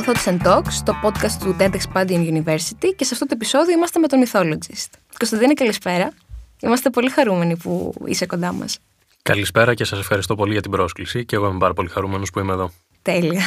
[0.00, 3.72] στο Thoughts and Talks, το podcast του TED Expandium University και σε αυτό το επεισόδιο
[3.72, 4.90] είμαστε με τον Mythologist.
[5.18, 6.12] Κωνσταντίνε, καλησπέρα.
[6.60, 8.78] Είμαστε πολύ χαρούμενοι που είσαι κοντά μας.
[9.22, 12.38] Καλησπέρα και σας ευχαριστώ πολύ για την πρόσκληση και εγώ είμαι πάρα πολύ χαρούμενος που
[12.38, 12.70] είμαι εδώ.
[13.02, 13.42] Τέλεια.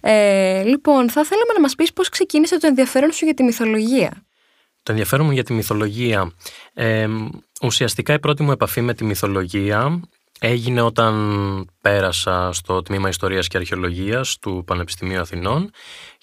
[0.00, 4.24] Ε, λοιπόν, θα θέλαμε να μας πεις πώς ξεκίνησε το ενδιαφέρον σου για τη μυθολογία.
[4.82, 6.32] Το ενδιαφέρον μου για τη μυθολογία.
[6.74, 7.06] Ε,
[7.62, 10.00] ουσιαστικά η πρώτη μου επαφή με τη μυθολογία
[10.40, 15.70] έγινε όταν πέρασα στο τμήμα Ιστορίας και Αρχαιολογίας του Πανεπιστημίου Αθηνών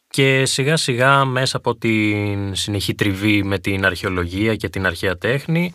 [0.08, 5.74] και σιγά σιγά μέσα από την συνεχή τριβή με την αρχαιολογία και την αρχαία τέχνη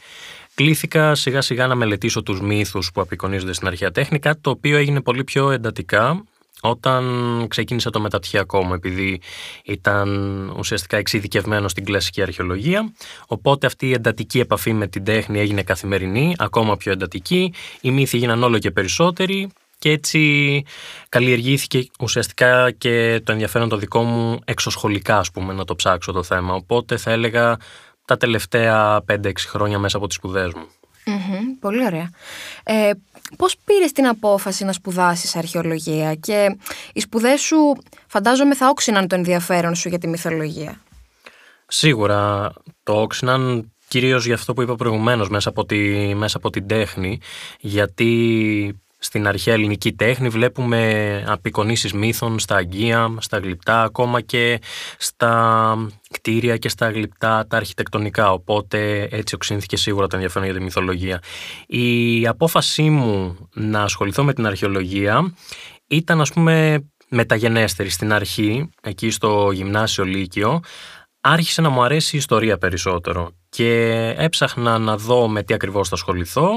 [0.54, 4.76] κλήθηκα σιγά σιγά να μελετήσω τους μύθους που απεικονίζονται στην αρχαία τέχνη κάτι το οποίο
[4.76, 6.24] έγινε πολύ πιο εντατικά
[6.60, 9.20] όταν ξεκίνησα το μεταπτυχιακό μου, επειδή
[9.64, 10.08] ήταν
[10.58, 12.92] ουσιαστικά εξειδικευμένο στην κλασική αρχαιολογία,
[13.26, 18.16] οπότε αυτή η εντατική επαφή με την τέχνη έγινε καθημερινή, ακόμα πιο εντατική, οι μύθοι
[18.16, 20.62] έγιναν όλο και περισσότεροι και έτσι
[21.08, 26.22] καλλιεργήθηκε ουσιαστικά και το ενδιαφέρον το δικό μου εξωσχολικά, ας πούμε, να το ψάξω το
[26.22, 26.54] θέμα.
[26.54, 27.56] Οπότε θα έλεγα
[28.04, 30.66] τα τελευταία 5-6 χρόνια μέσα από τις σπουδές μου.
[31.60, 32.10] πολύ ωραία.
[32.70, 32.90] Ε,
[33.36, 36.56] πώς πήρες την απόφαση να σπουδάσεις αρχαιολογία και
[36.92, 40.80] οι σπουδές σου φαντάζομαι θα όξυναν το ενδιαφέρον σου για τη μυθολογία;
[41.66, 42.52] Σίγουρα
[42.82, 45.78] το όξυναν κυρίως για αυτό που είπα προηγουμένως μέσα από, τη,
[46.14, 47.20] μέσα από την τέχνη
[47.60, 54.60] γιατί στην αρχαία ελληνική τέχνη βλέπουμε απεικονίσεις μύθων στα αγγεία, στα γλυπτά, ακόμα και
[54.98, 60.64] στα κτίρια και στα γλυπτά τα αρχιτεκτονικά, οπότε έτσι οξύνθηκε σίγουρα το ενδιαφέρον για τη
[60.64, 61.22] μυθολογία.
[61.66, 65.34] Η απόφασή μου να ασχοληθώ με την αρχαιολογία
[65.86, 67.88] ήταν ας πούμε μεταγενέστερη.
[67.88, 70.60] Στην αρχή, εκεί στο γυμνάσιο Λύκειο,
[71.20, 75.94] άρχισε να μου αρέσει η ιστορία περισσότερο και έψαχνα να δω με τι ακριβώς θα
[75.94, 76.50] ασχοληθώ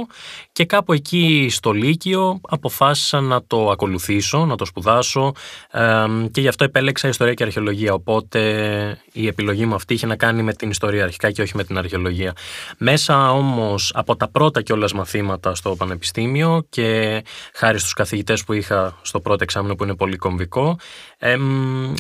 [0.52, 5.32] και κάπου εκεί στο Λύκειο αποφάσισα να το ακολουθήσω, να το σπουδάσω
[6.32, 8.42] και γι' αυτό επέλεξα ιστορία και αρχαιολογία οπότε
[9.12, 11.78] η επιλογή μου αυτή είχε να κάνει με την ιστορία αρχικά και όχι με την
[11.78, 12.34] αρχαιολογία.
[12.78, 17.22] Μέσα όμως από τα πρώτα κιόλας μαθήματα στο πανεπιστήμιο και
[17.54, 20.78] χάρη στους καθηγητές που είχα στο πρώτο εξάμεινο που είναι πολύ κομβικό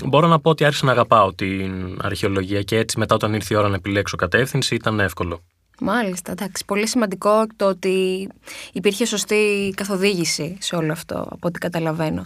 [0.06, 3.57] μπορώ να πω ότι άρχισα να αγαπάω την αρχαιολογία και έτσι μετά όταν ήρθε η
[3.57, 5.42] ώρα να επιλέξω κατεύθυνση ήταν εύκολο.
[5.84, 6.66] Μάλιστα, εντάξει.
[6.66, 8.28] Πολύ σημαντικό το ότι
[8.74, 12.25] υπήρχε σωστή καθοδήγηση σε όλο αυτό, από ό,τι καταλαβαίνω.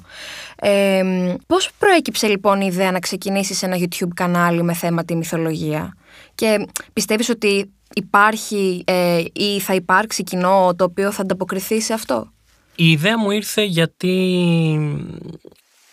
[0.55, 1.03] Ε,
[1.47, 5.97] πώς προέκυψε λοιπόν η ιδέα να ξεκινήσεις ένα YouTube κανάλι με θέμα τη μυθολογία;
[6.35, 12.31] Και πιστεύεις ότι υπάρχει ε, ή θα υπάρξει κοινό το οποίο θα ανταποκριθεί σε αυτό;
[12.75, 14.13] Η ιδέα μου ήρθε γιατί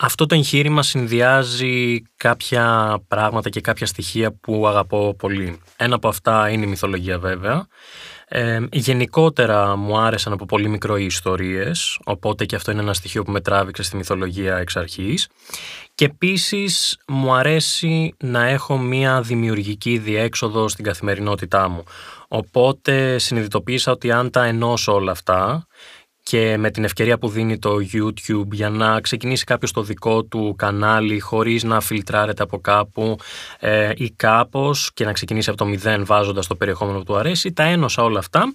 [0.05, 5.61] αυτό το εγχείρημα συνδυάζει κάποια πράγματα και κάποια στοιχεία που αγαπώ πολύ.
[5.77, 7.67] Ένα από αυτά είναι η μυθολογία βέβαια.
[8.29, 13.23] Ε, γενικότερα μου άρεσαν από πολύ μικρό οι ιστορίες, οπότε και αυτό είναι ένα στοιχείο
[13.23, 15.29] που με τράβηξε στη μυθολογία εξ αρχής.
[15.95, 21.85] Και επίσης μου αρέσει να έχω μία δημιουργική διέξοδο στην καθημερινότητά μου.
[22.29, 25.67] Οπότε συνειδητοποίησα ότι αν τα ενώσω όλα αυτά
[26.23, 30.55] και με την ευκαιρία που δίνει το YouTube για να ξεκινήσει κάποιος το δικό του
[30.59, 33.17] κανάλι χωρίς να φιλτράρεται από κάπου
[33.61, 37.53] ε, ή κάπως και να ξεκινήσει από το μηδέν βάζοντας το περιεχόμενο που του αρέσει,
[37.53, 38.53] τα ένωσα όλα αυτά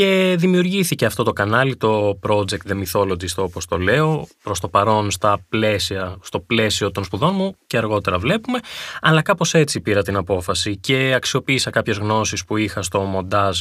[0.00, 5.10] και δημιουργήθηκε αυτό το κανάλι, το Project The Mythologist όπως το λέω, προς το παρόν
[5.10, 8.58] στα πλαίσια, στο πλαίσιο των σπουδών μου και αργότερα βλέπουμε,
[9.00, 13.60] αλλά κάπως έτσι πήρα την απόφαση και αξιοποίησα κάποιες γνώσεις που είχα στο μοντάζ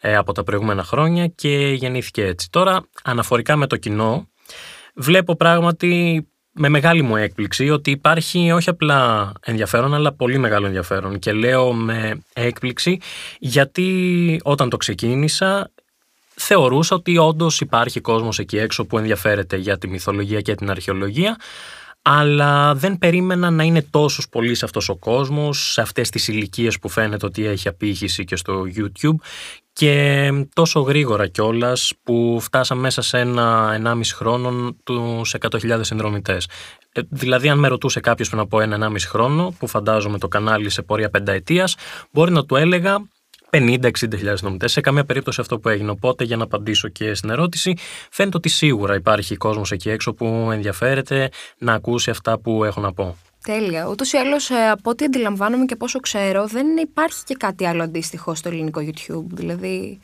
[0.00, 2.50] ε, από τα προηγούμενα χρόνια και γεννήθηκε έτσι.
[2.50, 4.28] Τώρα, αναφορικά με το κοινό,
[4.94, 6.22] βλέπω πράγματι
[6.52, 11.18] με μεγάλη μου έκπληξη ότι υπάρχει όχι απλά ενδιαφέρον αλλά πολύ μεγάλο ενδιαφέρον.
[11.18, 13.00] Και λέω με έκπληξη
[13.38, 15.70] γιατί όταν το ξεκίνησα
[16.38, 21.36] θεωρούσα ότι όντως υπάρχει κόσμος εκεί έξω που ενδιαφέρεται για τη μυθολογία και την αρχαιολογία
[22.02, 26.78] αλλά δεν περίμενα να είναι τόσος πολύ σε αυτός ο κόσμος, σε αυτές τις ηλικίες
[26.78, 29.16] που φαίνεται ότι έχει απήχηση και στο YouTube
[29.72, 36.48] και τόσο γρήγορα κιόλας που φτάσαμε μέσα σε ένα 1,5 χρόνο τους 100.000 συνδρομητές.
[36.92, 40.70] Ε, δηλαδή, αν με ρωτούσε κάποιος πριν από ένα 1,5 χρόνο, που φαντάζομαι το κανάλι
[40.70, 41.76] σε πορεία πενταετίας,
[42.10, 42.98] μπορεί να του έλεγα
[43.50, 44.68] 50-60 συνδρομητέ.
[44.68, 45.90] Σε καμία περίπτωση αυτό που έγινε.
[45.90, 47.74] Οπότε, για να απαντήσω και στην ερώτηση,
[48.10, 51.28] φαίνεται ότι σίγουρα υπάρχει κόσμος εκεί έξω που ενδιαφέρεται
[51.58, 53.16] να ακούσει αυτά που έχω να πω.
[53.42, 53.88] Τέλεια.
[53.88, 57.82] Ούτως ή άλλως, ε, από ό,τι αντιλαμβάνομαι και πόσο ξέρω, δεν υπάρχει και κάτι άλλο
[57.82, 59.26] αντίστοιχο στο ελληνικό YouTube.
[59.32, 59.98] Δηλαδή,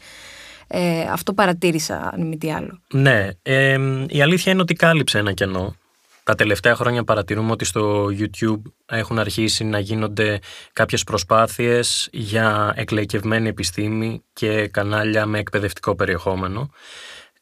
[0.66, 2.80] ε, αυτό παρατήρησα, αν μη τι άλλο.
[2.92, 3.28] Ναι.
[3.42, 5.76] Ε, η αλήθεια είναι ότι κάλυψε ένα κενό.
[6.24, 10.38] Τα τελευταία χρόνια παρατηρούμε ότι στο YouTube έχουν αρχίσει να γίνονται
[10.72, 16.70] κάποιες προσπάθειες για εκλαϊκευμένη επιστήμη και κανάλια με εκπαιδευτικό περιεχόμενο.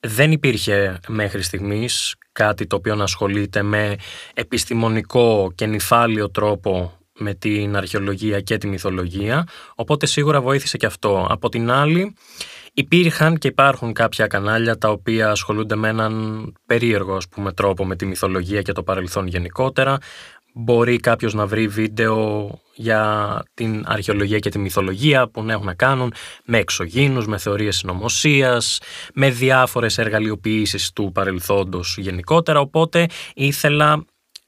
[0.00, 3.96] δεν υπήρχε μέχρι στιγμής κάτι το οποίο να ασχολείται με
[4.34, 11.26] επιστημονικό και νυφάλιο τρόπο με την αρχαιολογία και τη μυθολογία, οπότε σίγουρα βοήθησε και αυτό.
[11.30, 12.14] Από την άλλη,
[12.72, 17.96] υπήρχαν και υπάρχουν κάποια κανάλια τα οποία ασχολούνται με έναν περίεργο ας πούμε, τρόπο με
[17.96, 19.98] τη μυθολογία και το παρελθόν γενικότερα.
[20.54, 25.74] Μπορεί κάποιος να βρει βίντεο για την αρχαιολογία και τη μυθολογία που να έχουν να
[25.74, 26.12] κάνουν
[26.44, 28.80] με εξωγήνους, με θεωρίες συνωμοσίας,
[29.14, 34.04] με διάφορες εργαλειοποιήσεις του παρελθόντος γενικότερα, οπότε ήθελα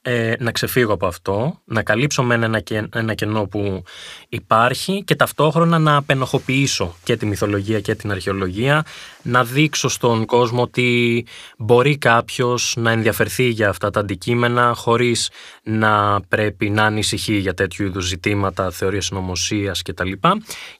[0.07, 2.63] ε, να ξεφύγω από αυτό, να καλύψω με ένα,
[2.93, 3.83] ένα κενό που
[4.29, 8.85] υπάρχει και ταυτόχρονα να απενοχοποιήσω και τη μυθολογία και την αρχαιολογία,
[9.21, 11.25] να δείξω στον κόσμο ότι
[11.57, 15.29] μπορεί κάποιος να ενδιαφερθεί για αυτά τα αντικείμενα χωρίς
[15.63, 20.11] να πρέπει να ανησυχεί για τέτοιου είδους ζητήματα, θεωρίες νομοσίας κτλ.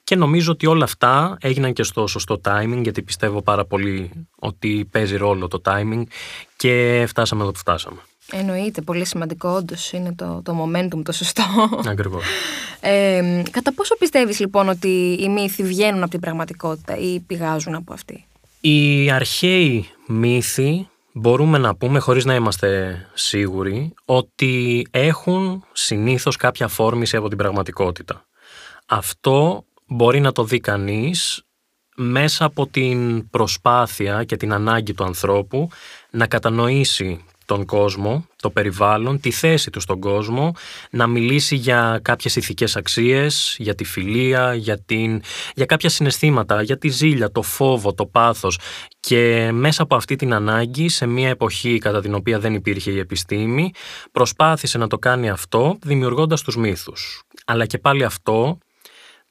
[0.04, 4.88] Και νομίζω ότι όλα αυτά έγιναν και στο σωστό timing, γιατί πιστεύω πάρα πολύ ότι
[4.92, 6.04] παίζει ρόλο το timing
[6.56, 8.00] και φτάσαμε εδώ που φτάσαμε.
[8.32, 11.44] Εννοείται, πολύ σημαντικό όντως είναι το, το momentum το σωστό.
[11.88, 12.24] Ακριβώς.
[12.88, 17.94] Ε, κατά πόσο πιστεύεις λοιπόν ότι οι μύθοι βγαίνουν από την πραγματικότητα ή πηγάζουν από
[17.94, 18.26] αυτή;
[18.62, 27.16] Οι αρχαίοι μύθοι μπορούμε να πούμε χωρίς να είμαστε σίγουροι ότι έχουν συνήθως κάποια φόρμηση
[27.16, 28.26] από την πραγματικότητα.
[28.86, 31.44] Αυτό μπορεί να το δει κανείς
[31.96, 35.70] μέσα από την προσπάθεια και την ανάγκη του ανθρώπου
[36.10, 40.52] να κατανοήσει τον κόσμο, το περιβάλλον, τη θέση του στον κόσμο,
[40.90, 45.22] να μιλήσει για κάποιες ηθικές αξίες, για τη φιλία, για, την,
[45.56, 48.60] για κάποια συναισθήματα, για τη ζήλια, το φόβο, το πάθος
[49.00, 53.00] και μέσα από αυτή την ανάγκη σε μια εποχή κατά την οποία δεν υπήρχε η
[53.00, 53.72] επιστήμη
[54.12, 57.24] προσπάθησε να το κάνει αυτό δημιουργώντας τους μύθους.
[57.46, 58.58] Αλλά και πάλι αυτό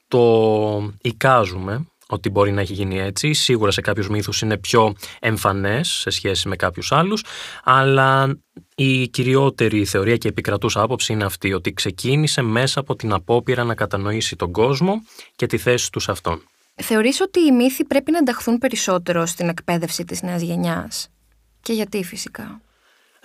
[0.08, 3.32] το εικάζουμε ότι μπορεί να έχει γίνει έτσι.
[3.32, 7.24] Σίγουρα σε κάποιους μύθους είναι πιο εμφανές σε σχέση με κάποιους άλλους,
[7.64, 8.36] αλλά
[8.74, 13.74] η κυριότερη θεωρία και επικρατούσα άποψη είναι αυτή, ότι ξεκίνησε μέσα από την απόπειρα να
[13.74, 15.02] κατανοήσει τον κόσμο
[15.36, 16.42] και τη θέση τους σε αυτόν.
[16.74, 21.08] Θεωρείς ότι οι μύθοι πρέπει να ενταχθούν περισσότερο στην εκπαίδευση της νέας γενιάς;
[21.62, 22.60] Και γιατί φυσικά;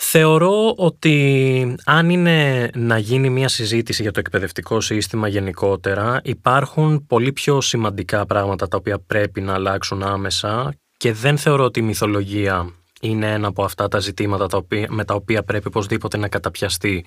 [0.02, 7.34] Θεωρώ ότι αν είναι να γίνει μια συζήτηση για το εκπαιδευτικό σύστημα γενικότερα, υπάρχουν πολύ
[7.34, 12.74] πιο σημαντικά πράγματα τα οποία πρέπει να αλλάξουν άμεσα και δεν θεωρώ ότι η μυθολογία
[13.02, 17.06] είναι ένα από αυτά τα ζητήματα τα οποία, με τα οποία πρέπει οπωσδήποτε να καταπιαστεί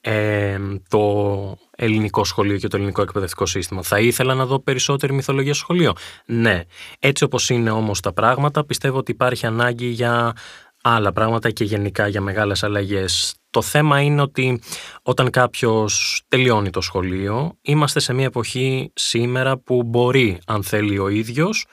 [0.00, 0.58] ε,
[0.88, 3.82] το ελληνικό σχολείο και το ελληνικό εκπαιδευτικό σύστημα.
[3.82, 5.92] Θα ήθελα να δω περισσότερη μυθολογία στο σχολείο.
[6.26, 6.62] Ναι.
[6.98, 10.32] Έτσι όπως είναι όμως τα πράγματα, πιστεύω ότι υπάρχει ανάγκη για
[10.82, 13.34] άλλα πράγματα και γενικά για μεγάλες αλλαγές.
[13.50, 14.60] Το θέμα είναι ότι
[15.02, 21.08] όταν κάποιος τελειώνει το σχολείο, είμαστε σε μια εποχή σήμερα που μπορεί, αν θέλει ο
[21.08, 21.66] ίδιος,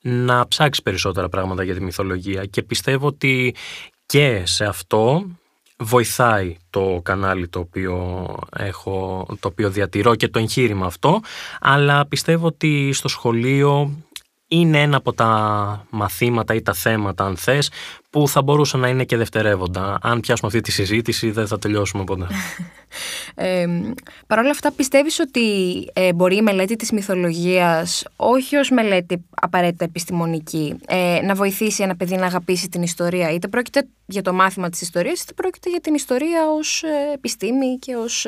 [0.00, 3.54] να ψάξει περισσότερα πράγματα για τη μυθολογία και πιστεύω ότι
[4.06, 5.26] και σε αυτό
[5.78, 8.26] βοηθάει το κανάλι το οποίο,
[8.56, 11.20] έχω, το οποίο διατηρώ και το εγχείρημα αυτό,
[11.60, 14.04] αλλά πιστεύω ότι στο σχολείο
[14.48, 17.70] είναι ένα από τα μαθήματα ή τα θέματα, αν θες,
[18.14, 19.98] που θα μπορούσαν να είναι και δευτερεύοντα.
[20.02, 22.26] Αν πιάσουμε αυτή τη συζήτηση, δεν θα τελειώσουμε ποτέ.
[23.34, 23.66] ε,
[24.26, 25.42] Παρ' όλα αυτά, πιστεύεις ότι
[25.92, 31.96] ε, μπορεί η μελέτη της μυθολογίας, όχι ως μελέτη απαραίτητα επιστημονική, ε, να βοηθήσει ένα
[31.96, 35.80] παιδί να αγαπήσει την ιστορία, είτε πρόκειται για το μάθημα της ιστορίας, είτε πρόκειται για
[35.80, 38.26] την ιστορία ως ε, επιστήμη και ως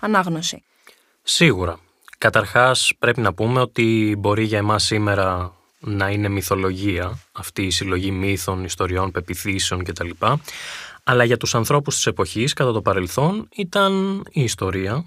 [0.00, 0.62] ανάγνωση;
[1.22, 1.78] Σίγουρα.
[2.18, 8.10] Καταρχάς πρέπει να πούμε ότι μπορεί για εμάς σήμερα να είναι μυθολογία αυτή η συλλογή
[8.10, 10.10] μύθων, ιστοριών, πεπιθήσεων κτλ.
[11.04, 15.04] Αλλά για τους ανθρώπους της εποχής κατά το παρελθόν ήταν η ιστορία,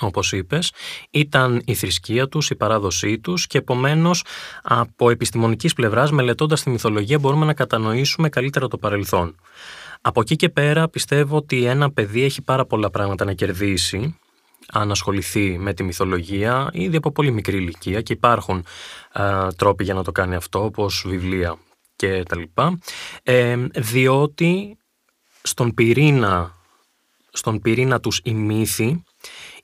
[0.00, 0.72] όπως είπες,
[1.10, 4.24] ήταν η θρησκεία τους, η παράδοσή τους και επομένως
[4.62, 9.34] από επιστημονικής πλευράς μελετώντας τη μυθολογία μπορούμε να κατανοήσουμε καλύτερα το παρελθόν.
[10.00, 14.18] Από εκεί και πέρα πιστεύω ότι ένα παιδί έχει πάρα πολλά πράγματα να κερδίσει
[14.72, 18.64] αν ασχοληθεί με τη μυθολογία ήδη από πολύ μικρή ηλικία και υπάρχουν
[19.56, 21.58] τρόποι για να το κάνει αυτό όπως βιβλία
[21.96, 22.78] και τα λοιπά
[23.22, 24.78] ε, διότι
[25.42, 26.56] στον πυρήνα,
[27.30, 29.02] στον πυρήνα τους οι μύθοι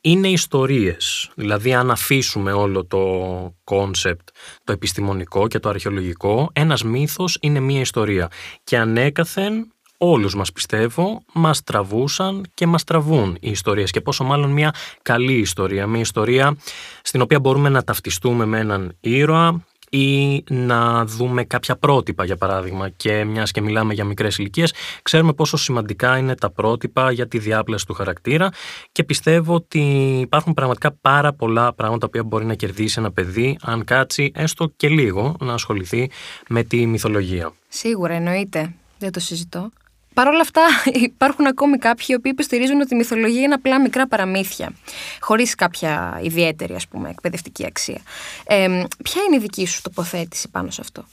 [0.01, 1.31] είναι ιστορίες.
[1.35, 4.29] Δηλαδή αν αφήσουμε όλο το concept,
[4.65, 8.31] το επιστημονικό και το αρχαιολογικό, ένας μύθος είναι μία ιστορία.
[8.65, 14.51] Και ανέκαθεν όλους μας πιστεύω, μας τραβούσαν και μας τραβούν οι ιστορίες και πόσο μάλλον
[14.51, 16.57] μια καλή ιστορία, μια ιστορία
[17.03, 22.89] στην οποία μπορούμε να ταυτιστούμε με έναν ήρωα ή να δούμε κάποια πρότυπα για παράδειγμα
[22.89, 27.39] και μιας και μιλάμε για μικρές ηλικίες ξέρουμε πόσο σημαντικά είναι τα πρότυπα για τη
[27.39, 28.49] διάπλαση του χαρακτήρα
[28.93, 29.81] και πιστεύω ότι
[30.21, 34.89] υπάρχουν πραγματικά πάρα πολλά πράγματα που μπορεί να κερδίσει ένα παιδί αν κάτσει έστω και
[34.89, 36.11] λίγο να ασχοληθεί
[36.49, 37.53] με τη μυθολογία.
[37.69, 39.71] Σίγουρα εννοείται, δεν το συζητώ.
[40.17, 40.63] Παρ' όλα αυτά,
[41.11, 44.73] υπάρχουν ακόμη κάποιοι οι οποίοι υποστηρίζουν ότι η μυθολογία είναι απλά μικρά παραμύθια,
[45.21, 48.01] χωρίς κάποια ιδιαίτερη ας πούμε, εκπαιδευτική αξία.
[48.47, 51.05] Ε, ποια είναι η δική σου τοποθέτηση πάνω σε αυτό,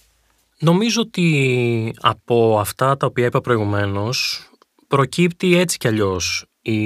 [0.60, 4.50] Νομίζω ότι από αυτά τα οποία είπα προηγουμένως,
[4.88, 6.80] προκύπτει έτσι κι αλλιώς η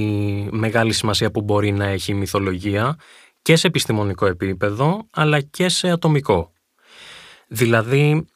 [0.52, 2.96] μεγάλη σημασία που μπορεί να έχει η μυθολογία
[3.42, 6.52] και σε επιστημονικό επίπεδο, αλλά και σε ατομικό.
[7.48, 8.28] Δηλαδή,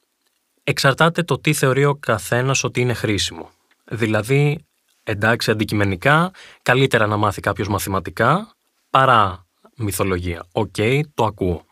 [0.64, 3.50] εξαρτάται το τι θεωρεί ο καθένας ότι είναι χρήσιμο.
[3.94, 4.66] Δηλαδή,
[5.02, 6.30] εντάξει, αντικειμενικά,
[6.62, 8.56] καλύτερα να μάθει κάποιος μαθηματικά
[8.90, 9.46] παρά
[9.76, 10.44] μυθολογία.
[10.52, 10.76] Οκ,
[11.14, 11.64] το ακούω.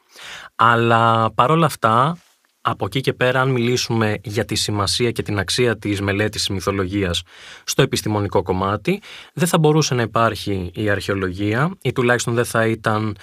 [0.55, 2.19] Αλλά παρόλα αυτά,
[2.61, 6.49] από εκεί και πέρα, αν μιλήσουμε για τη σημασία και την αξία της μελέτης της
[6.49, 7.23] μυθολογίας
[7.65, 13.17] στο επιστημονικό κομμάτι, δεν θα μπορούσε να υπάρχει η αρχαιολογία ή τουλάχιστον δεν θα ήταν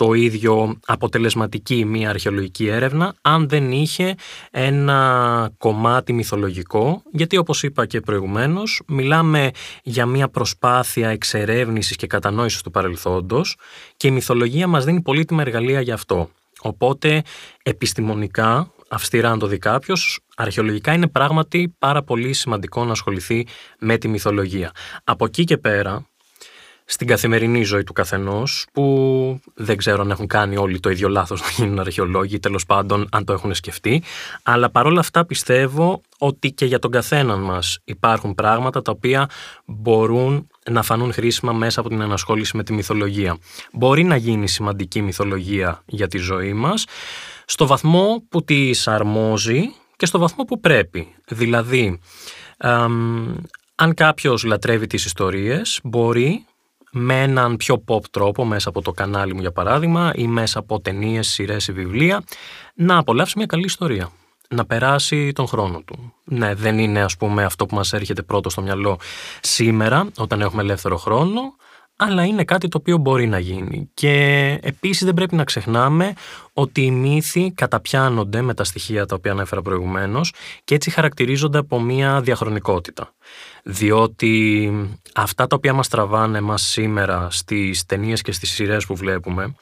[0.00, 4.14] το ίδιο αποτελεσματική μια αρχαιολογική έρευνα αν δεν είχε
[4.50, 9.50] ένα κομμάτι μυθολογικό γιατί όπως είπα και προηγουμένως μιλάμε
[9.82, 13.56] για μια προσπάθεια εξερεύνησης και κατανόησης του παρελθόντος
[13.96, 16.30] και η μυθολογία μας δίνει πολύτιμα εργαλεία για αυτό.
[16.60, 17.22] Οπότε
[17.62, 23.46] επιστημονικά, αυστηρά αν το δει κάποιος, αρχαιολογικά είναι πράγματι πάρα πολύ σημαντικό να ασχοληθεί
[23.78, 24.70] με τη μυθολογία.
[25.04, 26.09] Από εκεί και πέρα,
[26.92, 31.40] στην καθημερινή ζωή του καθενός, που δεν ξέρω αν έχουν κάνει όλοι το ίδιο λάθος
[31.40, 34.02] να γίνουν αρχαιολόγοι, τέλος πάντων αν το έχουν σκεφτεί.
[34.42, 39.28] Αλλά παρόλα αυτά πιστεύω ότι και για τον καθέναν μας υπάρχουν πράγματα τα οποία
[39.64, 43.38] μπορούν να φανούν χρήσιμα μέσα από την ανασχόληση με τη μυθολογία.
[43.72, 46.84] Μπορεί να γίνει σημαντική μυθολογία για τη ζωή μας,
[47.44, 51.14] στο βαθμό που τη αρμόζει και στο βαθμό που πρέπει.
[51.28, 52.00] Δηλαδή,
[53.74, 56.44] αν κάποιος λατρεύει τις ιστορίες, μπορεί
[56.90, 60.80] με έναν πιο pop τρόπο μέσα από το κανάλι μου για παράδειγμα ή μέσα από
[60.80, 62.22] ταινίες, σειρές ή βιβλία
[62.74, 64.10] να απολαύσει μια καλή ιστορία.
[64.48, 66.14] Να περάσει τον χρόνο του.
[66.24, 68.98] Ναι, δεν είναι ας πούμε αυτό που μας έρχεται πρώτο στο μυαλό
[69.40, 71.40] σήμερα όταν έχουμε ελεύθερο χρόνο,
[72.02, 73.90] αλλά είναι κάτι το οποίο μπορεί να γίνει.
[73.94, 74.12] Και
[74.62, 76.12] επίσης δεν πρέπει να ξεχνάμε
[76.52, 80.32] ότι οι μύθοι καταπιάνονται με τα στοιχεία τα οποία ανέφερα προηγουμένως
[80.64, 83.14] και έτσι χαρακτηρίζονται από μια διαχρονικότητα.
[83.62, 84.72] Διότι
[85.14, 89.54] αυτά τα οποία μας τραβάνε μας σήμερα στις ταινίες και στις σειρές που βλέπουμε,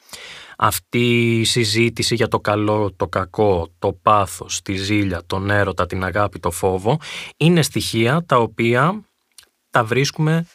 [0.57, 6.03] αυτή η συζήτηση για το καλό, το κακό, το πάθος, τη ζήλια, τον έρωτα, την
[6.03, 6.99] αγάπη, το φόβο,
[7.37, 9.03] είναι στοιχεία τα οποία
[9.69, 10.45] τα βρίσκουμε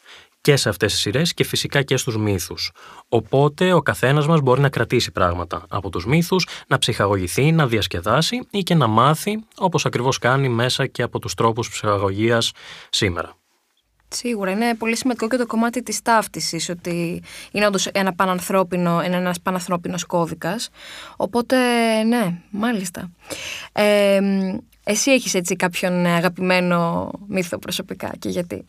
[0.45, 2.73] και σε αυτές τις σειρές και φυσικά και στους μύθους.
[3.09, 8.47] Οπότε ο καθένας μας μπορεί να κρατήσει πράγματα από τους μύθους, να ψυχαγωγηθεί, να διασκεδάσει
[8.51, 12.53] ή και να μάθει όπως ακριβώς κάνει μέσα και από τους τρόπους ψυχαγωγίας
[12.91, 13.37] σήμερα.
[14.09, 14.51] Σίγουρα.
[14.51, 17.23] Είναι πολύ σημαντικό και το κομμάτι της ταύτισης, ότι
[17.53, 20.69] είναι όντως ένα πανανθρώπινο, είναι ένας πανανθρώπινος κώδικας.
[21.17, 21.57] Οπότε,
[22.03, 23.11] ναι, μάλιστα.
[23.73, 24.21] Ε,
[24.85, 28.67] εσύ έχεις έτσι κάποιον αγαπημένο μύθο προσωπικά και γιατί;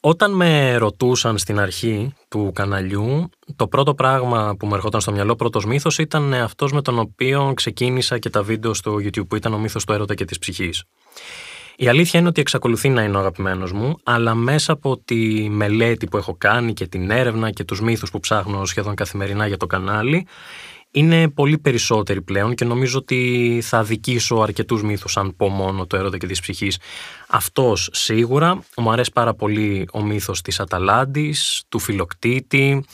[0.00, 5.36] Όταν με ρωτούσαν στην αρχή του καναλιού, το πρώτο πράγμα που μου ερχόταν στο μυαλό,
[5.36, 9.54] πρώτος μύθος, ήταν αυτός με τον οποίο ξεκίνησα και τα βίντεο στο YouTube, που ήταν
[9.54, 10.84] ο μύθος του έρωτα και της ψυχής.
[11.76, 16.06] Η αλήθεια είναι ότι εξακολουθεί να είναι ο αγαπημένος μου, αλλά μέσα από τη μελέτη
[16.06, 19.66] που έχω κάνει και την έρευνα και τους μύθους που ψάχνω σχεδόν καθημερινά για το
[19.66, 20.26] κανάλι,
[20.92, 25.96] είναι πολύ περισσότεροι πλέον και νομίζω ότι θα αδικήσω αρκετούς μύθους αν πω μόνο το
[25.96, 26.78] έρωτα και της ψυχής.
[27.28, 28.62] Αυτός σίγουρα.
[28.76, 32.84] Μου αρέσει πάρα πολύ ο μύθος της Αταλάντης, του Φιλοκτήτη.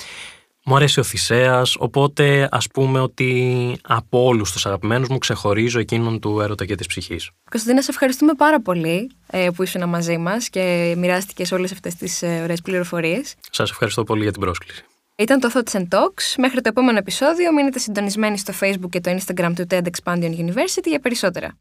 [0.65, 6.21] Μου αρέσει ο Θησέας, οπότε ας πούμε ότι από όλους τους αγαπημένους μου ξεχωρίζω εκείνον
[6.21, 7.31] του έρωτα και της ψυχής.
[7.51, 12.23] Κωνσταντίνα, σε ευχαριστούμε πάρα πολύ ε, που ήσουν μαζί μας και μοιράστηκες όλες αυτές τις
[12.23, 13.35] ε, ωραίες πληροφορίες.
[13.51, 14.85] Σας ευχαριστώ πολύ για την πρόσκληση.
[15.21, 16.35] Ήταν το Thoughts and Talks.
[16.37, 20.85] Μέχρι το επόμενο επεισόδιο μείνετε συντονισμένοι στο Facebook και το Instagram του TED Expansion University
[20.85, 21.59] για περισσότερα.